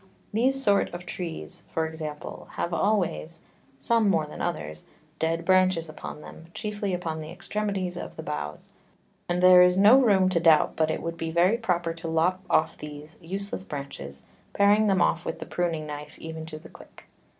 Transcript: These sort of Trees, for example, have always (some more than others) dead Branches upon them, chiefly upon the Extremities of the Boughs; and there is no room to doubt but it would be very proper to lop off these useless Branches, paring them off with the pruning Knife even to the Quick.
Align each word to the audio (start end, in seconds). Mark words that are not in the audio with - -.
These 0.33 0.63
sort 0.63 0.89
of 0.95 1.05
Trees, 1.05 1.61
for 1.71 1.85
example, 1.85 2.47
have 2.53 2.73
always 2.73 3.41
(some 3.77 4.09
more 4.09 4.25
than 4.25 4.41
others) 4.41 4.85
dead 5.19 5.45
Branches 5.45 5.87
upon 5.87 6.21
them, 6.21 6.47
chiefly 6.55 6.91
upon 6.95 7.19
the 7.19 7.29
Extremities 7.29 7.97
of 7.97 8.15
the 8.15 8.23
Boughs; 8.23 8.73
and 9.29 9.43
there 9.43 9.61
is 9.61 9.77
no 9.77 9.99
room 10.01 10.27
to 10.29 10.39
doubt 10.39 10.75
but 10.75 10.89
it 10.89 11.03
would 11.03 11.17
be 11.17 11.29
very 11.29 11.55
proper 11.55 11.93
to 11.93 12.07
lop 12.07 12.39
off 12.49 12.75
these 12.79 13.15
useless 13.21 13.63
Branches, 13.63 14.23
paring 14.53 14.87
them 14.87 15.03
off 15.03 15.23
with 15.23 15.37
the 15.37 15.45
pruning 15.45 15.85
Knife 15.85 16.17
even 16.17 16.47
to 16.47 16.57
the 16.57 16.69
Quick. 16.69 17.05